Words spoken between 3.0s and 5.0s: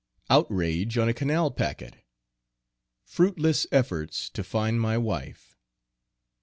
Fruitless efforts to find my